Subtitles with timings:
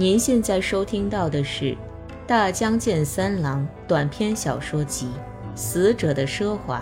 [0.00, 1.72] 您现在收听到的是
[2.26, 5.08] 《大江健三郎》短篇小说集
[5.54, 6.78] 《死者的奢华》，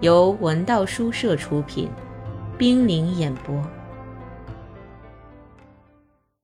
[0.00, 1.88] 由文道书社出品，
[2.56, 3.60] 冰凌演播。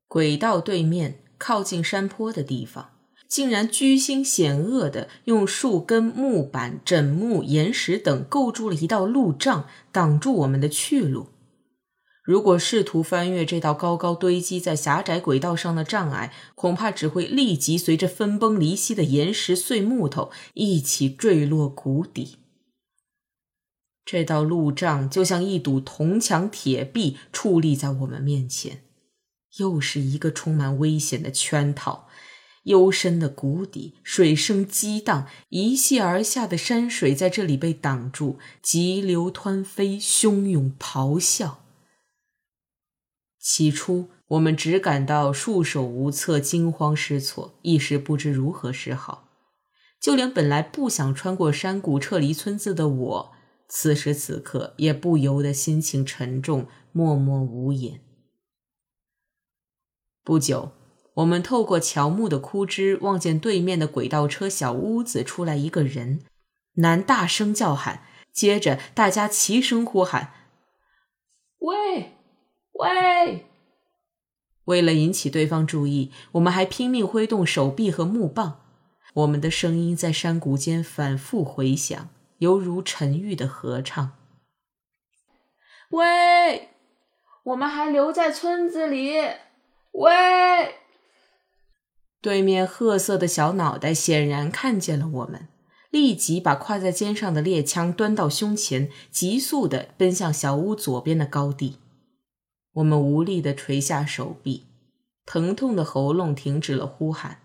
[0.09, 2.89] 轨道对面靠近山坡的地方，
[3.29, 11.29] 竟然居心险恶的用树根、木板、枕木、岩石等构筑了一道路障，挡住我们的去路。
[12.25, 22.39] 如果试图翻越这道高高堆积在狭窄轨道上的障碍，恐怕只会立即随着分崩离析的岩石碎木头一起坠落谷底。
[24.07, 28.85] 这道路障就像一堵铜墙铁壁矗立在我们面前，
[29.59, 32.09] 又是一个充满危险的圈套。
[32.65, 41.64] 幽深的谷底，水声激荡，一泻而下的山水在这里被挡住，急流湍飞，汹涌咆哮。
[43.45, 49.29] 起初，我们只感到束手无策、惊慌失措，一时不知如何是好。
[50.01, 53.33] 就连本来不想穿过山谷撤离村子的我，
[53.69, 58.01] 此时此刻也不由得心情沉重，默默无言。
[60.23, 60.73] 不久，
[61.17, 66.23] 我们透过乔木的枯枝，望见对面的轨道车小屋子出来一个人，
[66.77, 70.33] 男大声叫喊，接着大家齐声呼喊
[71.61, 72.14] ：“喂！”
[72.75, 73.47] 喂！
[74.65, 78.61] 为了引起对方注意，我们还拼命挥动手臂和木棒。
[79.15, 82.09] 我们的声音在山谷间反复回响，
[82.39, 84.13] 犹如沉郁的合唱。
[85.91, 86.71] 喂！
[87.45, 89.13] 我们还留在村子里。
[89.93, 90.77] 喂！
[92.21, 95.47] 对面褐色的小脑袋显然看见了我们，
[95.91, 101.77] 立即把挎在肩上的猎枪端到胸前，急速地奔向小屋左边的高地。
[102.75, 104.65] 我们无力地垂下手臂，
[105.25, 107.39] 疼痛的喉咙停止了呼喊。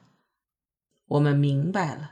[1.07, 2.11] 我们明白了，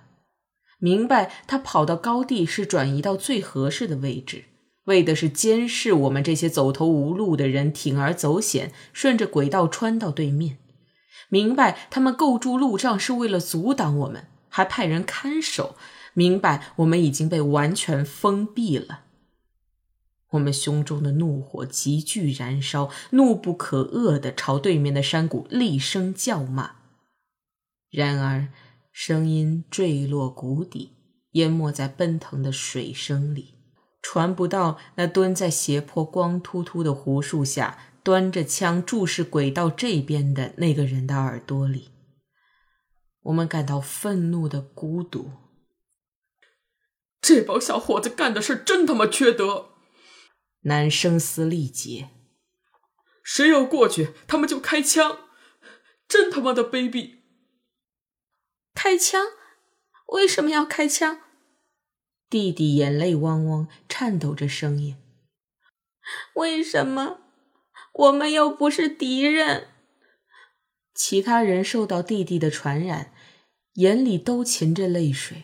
[0.79, 4.45] 明白他跑到高地是转移到最合适的位置，
[4.85, 10.57] 为的是监视我们这些走投无路的人铤而走险，顺着轨道穿到对面。
[11.29, 15.75] 明白他们构筑路障是为了阻挡我们，还派人看守。
[16.13, 19.01] 明白我们已经被完全封闭了。
[20.31, 26.75] 我们胸中的怒火急剧燃烧，怒不可遏地朝对面的山谷厉声叫骂。
[27.89, 28.49] 然而，
[28.91, 30.91] 声音坠落谷底，
[31.31, 33.55] 淹没在奔腾的水声里，
[34.01, 41.91] 传不到那蹲在斜坡光秃秃的胡树下，端着枪注视轨道这边的那个人的耳朵里。
[43.23, 45.31] 我们感到愤怒的孤独。
[47.21, 49.76] 这帮小伙子干的事真他妈缺德！
[50.67, 52.09] 男声嘶力竭，
[53.23, 55.29] 谁要过去，他们就开枪，
[56.09, 57.19] 真他妈的卑鄙！
[58.73, 59.27] 开枪？
[60.07, 61.22] 为什么要开枪？
[62.29, 64.97] 弟弟眼泪汪汪，颤抖着声音
[66.35, 67.22] ：“为什么？
[67.94, 69.69] 我们又不是敌人。”
[70.94, 73.13] 其他人受到弟弟的传染，
[73.75, 75.44] 眼里都噙着泪水：“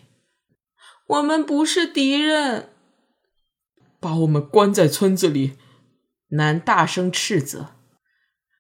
[1.08, 2.72] 我们不是敌人。”
[4.04, 5.54] 把我们关在村子里，
[6.32, 7.70] 男大声斥责：“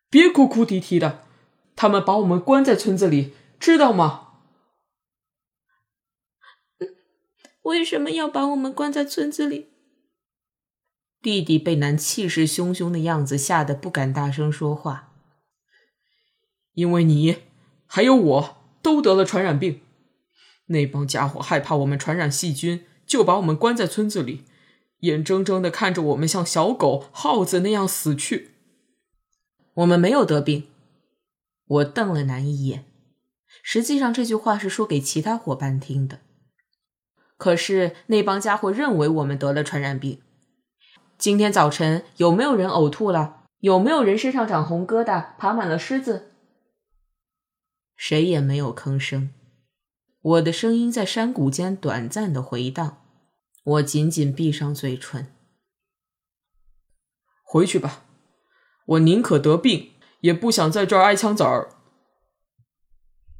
[0.09, 1.25] 别哭哭啼啼的！
[1.75, 4.29] 他们把我们关在村子里，知道吗？”
[7.63, 9.67] 为什么要把我们关在村子里？
[11.21, 15.13] 弟弟被男气势汹汹的样子吓得不敢大声说话。
[16.73, 17.43] 因为你
[17.85, 19.81] 还有我都得了传染病，
[20.67, 24.43] 那帮家伙害怕我们传染细菌，就把我们关在村子里。
[25.03, 28.51] 眼睁睁的看着我们像小狗、耗子那样死去。
[29.75, 30.67] 我们没有得病。
[31.65, 32.85] 我瞪了男一眼。
[33.61, 36.19] 实际上这句话是说给其他伙伴听的。
[37.37, 40.21] 可是那帮家伙认为我们得了传染病。
[41.17, 43.43] 今天早晨有没有人呕吐了？
[43.59, 46.31] 有没有人身上长红疙瘩、爬满了虱子？
[47.95, 49.31] 谁也没有吭声。
[50.21, 53.02] 我的声音在山谷间短暂的回荡。
[53.63, 55.27] 我紧紧闭上嘴唇。
[57.43, 58.03] 回去吧，
[58.85, 61.69] 我宁可得病，也不想在这儿挨枪子儿。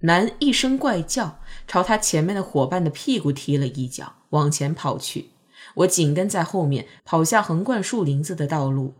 [0.02, 5.30] 男一声怪叫，朝他前面的伙伴的屁股踢了一脚，往前跑去。
[5.75, 8.94] 我紧跟在后面，跑下横贯树林子的道路。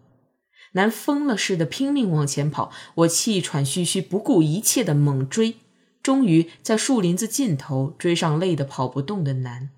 [0.72, 5.58] 男疯了似的拼命往前跑，我气喘吁吁，不顾一切的猛追，
[6.02, 9.70] 终于在树林子尽头追上累得跑不动的男。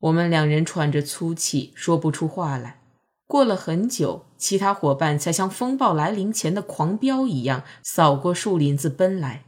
[0.00, 2.80] 我们两人喘着粗气，说不出话来。
[3.26, 9.44] 过了很久，其他伙伴才像风暴来临前的狂飙一样扫过树林子奔来，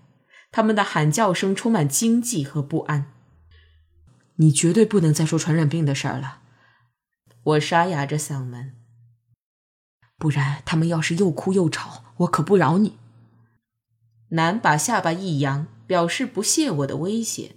[0.52, 3.12] 他们的喊叫声充满惊悸和不安。
[4.36, 6.40] 你绝对不能再说传染病的事儿了，
[7.42, 8.74] 我沙哑着嗓门，
[10.16, 12.98] 不然他们要是又哭又吵，我可不饶你。
[14.28, 17.56] 男把下巴一扬，表示不屑我的威胁，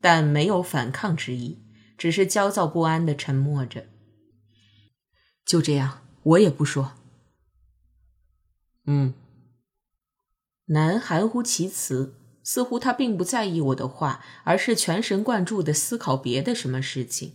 [0.00, 1.58] 但没有反抗之意，
[2.00, 3.86] 只是焦躁不安的沉默着。
[5.44, 6.92] 就这样，我也不说。
[8.86, 9.12] 嗯。
[10.68, 17.34] 男含糊其辞，似乎他并不在意我的话，而是全神贯注的思考别的什么事情。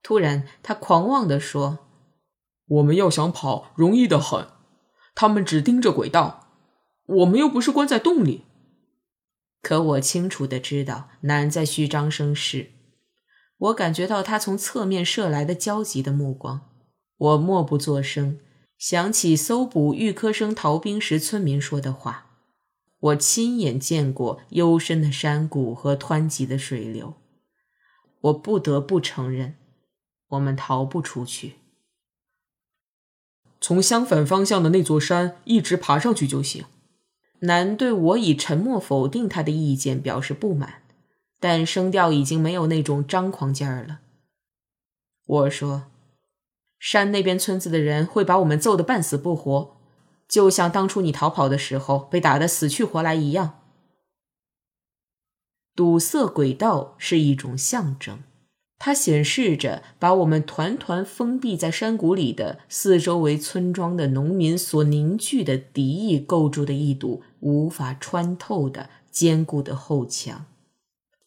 [0.00, 1.80] 突然，他狂妄的说
[2.68, 4.46] ：“我们要想跑，容易的很。
[5.16, 6.46] 他们只盯着轨道，
[7.06, 8.44] 我们又不是关在洞里。”
[9.60, 12.70] 可我清楚的知道，男在虚张声势。
[13.62, 16.62] 我感觉到他从侧面射来的焦急的目光。
[17.16, 18.40] 我默不作声，
[18.76, 22.26] 想起搜捕预科生逃兵时村民说的话。
[22.98, 27.14] 我亲眼见过幽深的山谷和湍急的水流。
[28.22, 29.54] 我不得不承认，
[30.30, 31.54] 我们逃不出去。
[33.60, 36.64] 从相反方向的那座山一直爬上去就行。
[37.40, 40.81] 男对我以沉默否定他的意见表示不满，
[41.42, 43.98] 但声调已经没有那种张狂劲儿了。
[45.26, 45.86] 我说。
[46.78, 49.76] 山那边村子的人会把我们揍得半死不活，
[50.26, 53.60] 就像当初你逃跑的时候被打得死去活来一样。
[55.76, 58.24] 堵塞轨道是一种象征，
[58.80, 70.46] 它显示着把我们团团封闭在山谷里的四周围村庄的农民所凝聚的敌意构筑的一堵无法穿透的坚固的后墙。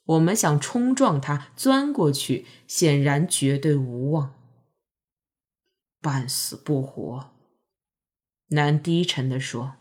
[0.05, 4.33] 我们想冲撞它、钻过去，显然绝对无望。
[5.99, 7.31] 半死不活，
[8.49, 9.73] 男低沉地说：“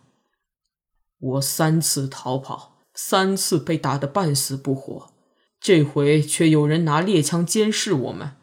[1.20, 5.12] 我三次逃跑，三次被打得半死不活，
[5.60, 8.36] 这回却有人拿猎枪监视我们。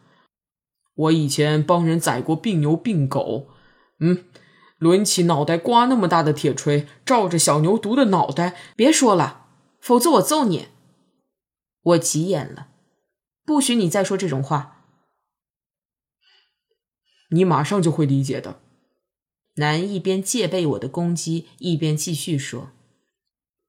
[0.93, 3.47] 我以前帮人宰过病牛病狗，
[3.99, 4.25] 嗯，
[4.77, 8.55] 抡起脑袋瓜那么大的铁锤，照着小牛犊的脑袋。
[8.75, 9.47] 别说了，
[9.79, 10.67] 否则我揍你！”
[11.83, 12.67] 我急眼了，
[13.45, 14.85] 不许你再说这种话。
[17.31, 18.59] 你马上就会理解的。
[19.55, 22.71] 男一边戒备我的攻击，一边继续说：“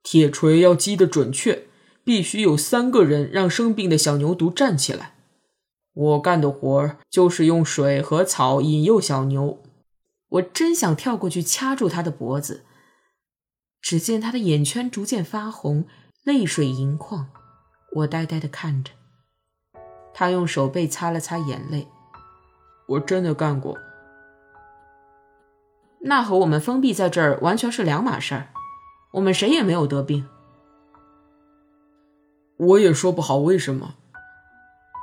[0.02, 1.66] 铁锤要击得准确，
[2.04, 5.14] 必须有三个人让生病的小牛犊站起来。
[5.92, 9.62] 我干的活儿就是用水和草引诱小牛。”
[10.30, 12.64] 我真想跳过去掐住他的脖子。
[13.82, 15.86] 只见他的眼圈逐渐发红，
[16.22, 17.28] 泪水盈眶。
[17.94, 18.92] 我呆呆的看着
[20.14, 21.88] 他，用手背擦了擦眼泪。
[22.88, 23.78] 我真的干过，
[26.00, 28.48] 那和我们封闭在这儿完全是两码事儿。
[29.12, 30.26] 我们谁也没有得病。
[32.56, 33.94] 我也说不好为什么。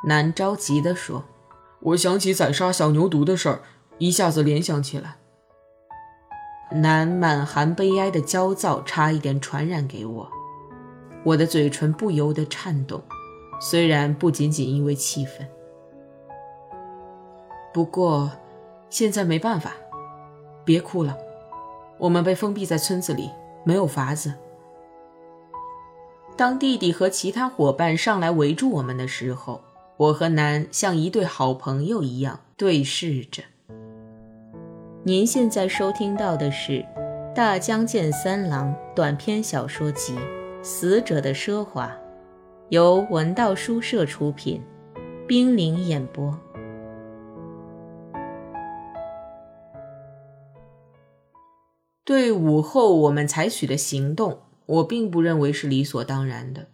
[0.07, 1.25] 南着急地说
[1.81, 3.62] ：“我想起宰杀小牛犊的事儿，
[3.97, 5.18] 一下子联想起来。”
[6.71, 10.31] 南满含悲哀的焦躁差一点传染给我，
[11.24, 13.01] 我的嘴唇不由得颤动，
[13.60, 15.48] 虽然不仅仅因为气愤。
[17.74, 18.31] 不过，
[18.89, 19.74] 现在没办法，
[20.66, 21.18] 别哭了。
[21.98, 23.30] 我们被封闭在村子里，
[23.63, 24.33] 没有法子。
[26.38, 29.61] 当弟弟和其他伙伴上来围住我们的时候，
[29.97, 33.44] 我和南像一对好朋友一样对视着。
[35.04, 36.71] 您现在收听到的是
[37.33, 40.16] 《大江健三郎》短篇小说集
[40.61, 41.87] 《死者的奢华》，
[42.68, 44.61] 由文道书社出品，
[45.25, 46.37] 冰凌演播。
[52.04, 56.68] 对午后我们采取的行动，我并不认为是理所当然的。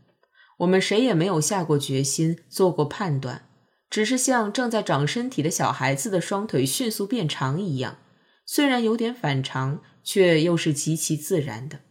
[0.59, 3.47] 我们谁也没有下过决心，做过判断，
[3.89, 7.97] 只是像正在长身体的小孩子的双腿迅速变长一样，
[8.47, 11.81] 虽然有点反常，却又是极其自然的。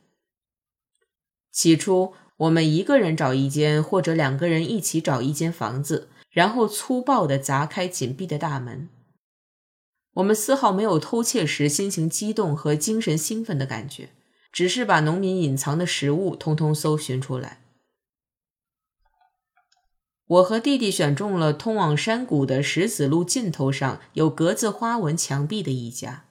[1.54, 8.88] 起初，我们一个人找一间，或者两个人一起找一间房子，然后粗暴地砸开紧闭的大门。
[10.14, 14.10] 我们丝毫没有偷窃时心情激动和精神兴奋的感觉，
[14.50, 17.60] 只是把农民隐藏的食物通通搜寻出来。
[20.26, 26.24] 我和弟弟选中了通往山谷的石子路尽头上有格子花纹墙壁的一家。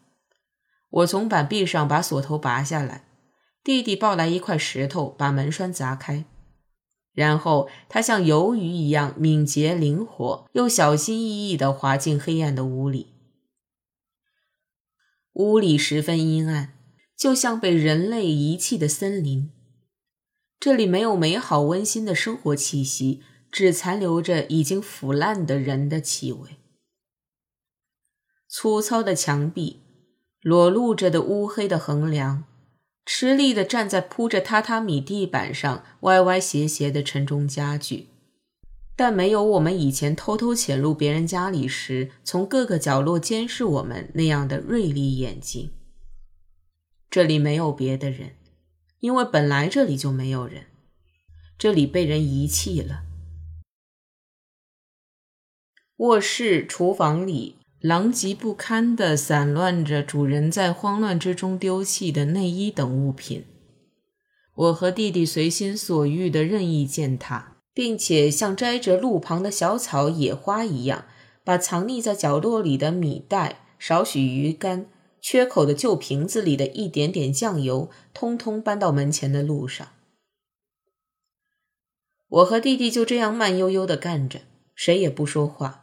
[0.90, 3.06] 我从板壁上把锁头拔下来，
[3.64, 6.26] 弟弟抱来一块石头，把门栓砸开，
[7.14, 13.08] 然后他像鱿鱼一样敏捷灵活，又小心翼翼地滑进黑暗的屋里。
[15.34, 16.78] 屋里十分阴暗，
[17.16, 19.50] 就像被人类遗弃的森林。
[20.60, 26.58] 这里没有美好温馨的生活气息，只残留着已经腐烂的人的气味。
[28.48, 29.80] 粗糙的墙壁，
[30.42, 32.44] 裸露着的乌黑的横梁，
[33.06, 38.08] 吃力地站在铺着榻榻米地板上歪歪斜斜的沉重家具。
[38.96, 45.72] 但没有我们以前偷偷潜入别人家里时，从各个角落监视我们那样的锐利眼睛。
[47.10, 48.36] 这里没有别的人，
[49.00, 50.68] 因为本来这里就没有人，
[51.58, 53.04] 这里被人遗弃了。
[55.98, 63.46] 卧室、厨房里狼藉不堪地散乱着主人在慌乱之中丢弃的内衣等物品，
[64.56, 67.58] 我和弟弟随心所欲地任意践踏。
[67.74, 71.06] 并且像摘着路旁的小草、野花一样，
[71.44, 74.86] 把藏匿在角落里的米袋、少许鱼干、
[75.20, 79.88] 缺口的旧瓶子里的一点点酱油，通通搬到门前的路上。
[82.30, 84.42] 我和弟弟就这样慢悠悠地干着，
[84.76, 85.83] 谁也不说话。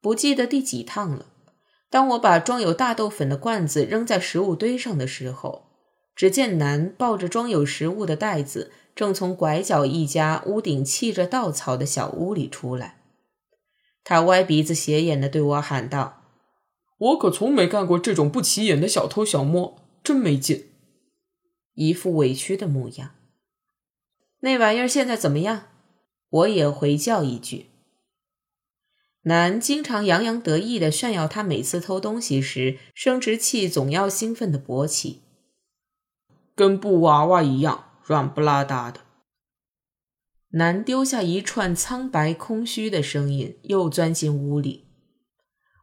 [0.00, 1.26] 不记得第几趟了，
[1.90, 5.66] 当我把装有大豆粉的罐子扔在食物堆上的时候，
[6.14, 8.72] 只见南抱着装有食物的袋子。
[8.94, 13.00] 正从拐角一家屋顶砌着稻草的小屋里出来，
[14.02, 16.24] 他歪鼻子斜眼的对我喊道
[16.98, 20.70] ：“我可从没干过这种不起眼的小偷小摸，真没劲。”
[21.74, 23.10] 一副委屈的模样。
[24.40, 25.66] 那玩意儿现在怎么样？
[26.28, 27.66] 我也回叫一句。
[29.22, 35.22] 男经常洋洋得意的炫耀他每次偷东西时，生殖器总要兴奋的勃起，
[36.54, 37.84] 跟布娃娃一样。
[38.04, 39.00] 软不拉搭的，
[40.52, 44.86] 男丢下一串苍白空虚的声音，又钻进屋里。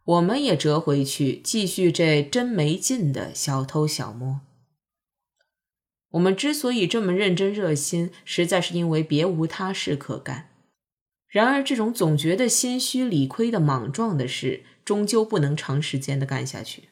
[0.04, 4.42] 我们也折回去，继续这真没劲的小偷小摸。
[6.14, 10.55] 我们之所以这么认真热心，实在是因为别无他事可干。
[11.28, 16.90] 然而，这种总觉得心虚理亏的莽撞的事，终究不能长时间的干下去。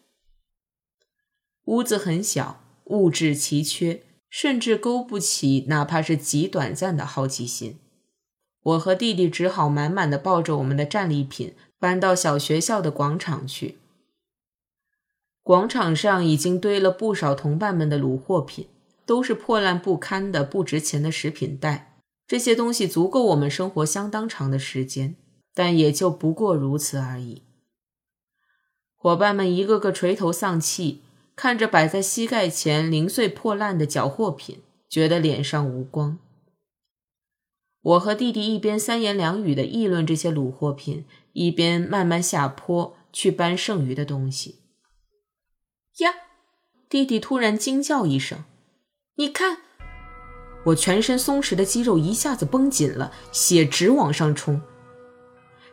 [1.66, 4.04] 屋子很小，物质奇缺。
[4.34, 7.78] 甚至勾不起哪怕是极短暂的好奇心。
[8.64, 13.78] 我和弟弟只好满满的抱着我们的战利品搬到小学校的广场去。
[15.44, 18.70] 广场上已经堆了不少同伴们的卤货品，
[19.06, 21.93] 都是破烂不堪的不值钱的食品袋。
[22.34, 25.16] 这些东西足够我们生活相当长的时间，
[25.54, 27.44] 但也就不过如此而已。
[28.96, 31.04] 伙伴们一个个垂头丧气。
[31.36, 36.18] 看着摆在膝盖前零碎破烂的缴货品，觉得脸上无光。
[37.82, 44.62] 我和弟弟一边三言两语的议论这些卤货品，一边慢慢下坡去搬剩余的东西。
[46.00, 46.14] 呀！
[46.90, 48.44] 弟弟突然惊叫一声
[49.18, 49.60] ：“你看！”
[50.64, 54.62] 我全身松弛的肌肉一下子绷紧了，血直往上冲。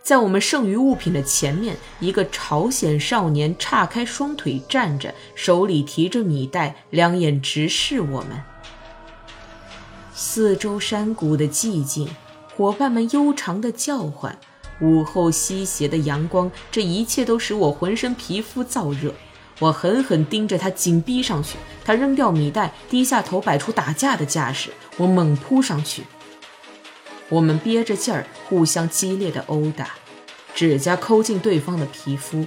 [0.03, 8.43] 在我们剩余物品的前面，一个朝鲜少年叉开双腿站着，手里提着米袋，两眼直视我们。
[10.13, 12.09] 四周山谷的寂静，
[12.57, 14.37] 伙伴们悠长的叫唤，
[14.81, 19.15] 午后西斜的阳光，这一切都使我浑身皮肤燥热。
[19.61, 21.57] 我狠狠盯着他，紧逼上去。
[21.85, 24.71] 他扔掉米袋，低下头，摆出打架的架势。
[24.97, 26.02] 我猛扑上去。
[27.29, 29.90] 我们憋着劲儿，互相激烈的殴打，
[30.55, 32.45] 指甲抠进对方的皮肤，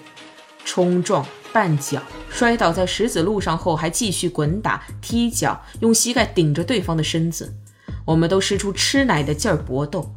[0.66, 7.54] 冲撞、绊脚，摔倒在石子路上后还继续滚打、踢脚，用膝盖顶着对方的身子。
[8.06, 10.14] 我们都使出吃奶的劲儿搏斗。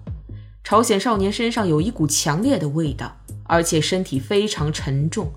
[0.65, 5.33] 朝鲜少年身上有一股强烈的味道，而且身体非常沉重。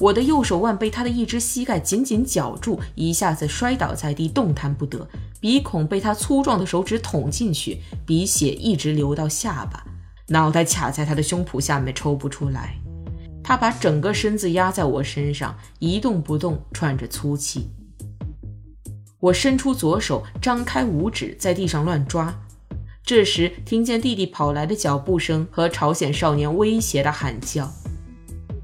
[0.00, 5.06] 我的右手腕被他的一只膝盖紧紧绞住，一下子摔倒在地，动弹不得。
[5.40, 9.84] 鼻孔被他粗壮的手指捅进去，鼻血一直流到下巴，
[10.28, 12.76] 脑袋卡在他的胸脯下面抽不出来。
[13.42, 17.68] 他把整个身子压在我身上，一动不动，喘着粗气。
[19.18, 22.34] 我伸出左手，张开五指，在地上乱抓。
[23.04, 27.70] 这时，听见弟弟跑来的脚步声和朝鲜少年威胁的喊叫。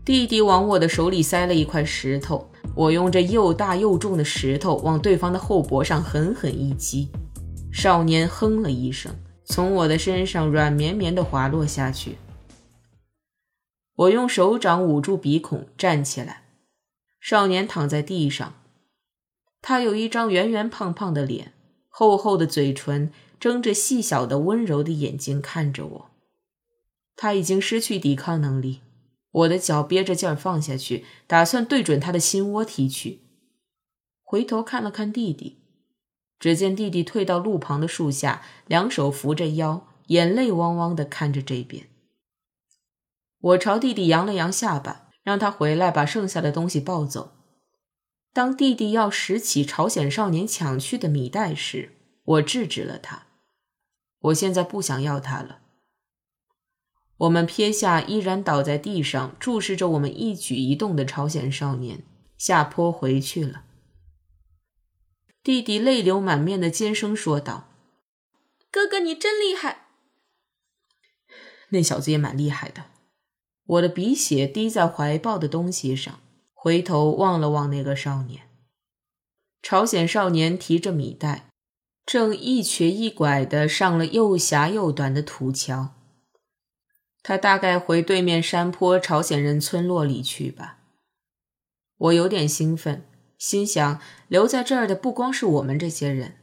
[0.07, 7.09] 弟弟往我的手里塞了一块石头，我用这又大又重的石头往对方的后脖上狠狠一击，
[7.73, 9.13] 少年哼了一声，
[9.45, 12.19] 从我的身上软绵绵地滑落下去。
[13.97, 16.45] 我用手掌捂住鼻孔，站起来。
[17.21, 18.55] 少年躺在地上，
[19.61, 21.53] 他有一张圆圆胖胖的脸，
[21.89, 23.11] 厚厚的嘴唇，
[23.41, 26.11] 睁着细小的温柔的眼睛看着我。
[27.17, 28.83] 他已经失去抵抗能力。
[29.37, 33.21] 我的脚憋着劲儿放下去，打算对准他的心窝踢去。
[34.23, 35.59] 回头看了看弟弟，
[36.39, 41.89] 只见弟弟退到路旁的树下，两手扶着腰，眼泪汪汪的看着这边。
[43.39, 47.33] 我朝弟弟扬了扬下巴，让他回来把剩下的东西抱走。
[48.33, 51.93] 当弟弟要拾起朝鲜少年抢去的米袋时，
[52.25, 53.27] 我制止了他。
[54.21, 55.61] 我现在不想要它了。
[57.19, 62.03] 我们撇下依然倒在地上注视着我们一举一动的朝鲜少年，
[62.37, 63.65] 下坡回去了。
[65.43, 67.69] 弟弟泪流满面的尖声说道
[68.71, 69.87] ：“哥哥，你真厉害！”
[71.71, 72.85] 那小子也蛮厉害的。
[73.65, 76.21] 我的鼻血滴在怀抱的东西上，
[76.53, 78.43] 回头望了望那个少年。
[79.63, 81.49] 朝鲜少年提着米袋，
[82.05, 85.96] 正一瘸一拐的上了又狭又短的土桥。
[87.29, 90.79] 他大概回对面山坡朝鲜人村落里去吧。
[91.97, 93.05] 我有点兴奋，
[93.37, 96.37] 心想留在这儿的不光是我们这些人。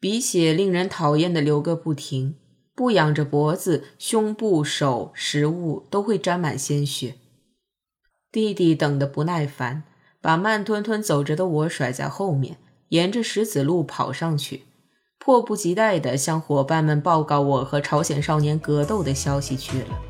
[0.00, 2.34] 鼻血令人讨厌的流个不停，
[2.74, 7.14] 不仰着脖子，胸部、手、食物都会沾满鲜血。
[8.32, 9.84] 弟弟等得不耐烦，
[10.20, 14.64] 把慢吞吞走着的我甩在后面，沿着石子路跑上去。
[15.28, 20.07] 迫不及待地向伙伴们报告我和朝鲜少年格斗的消息去了。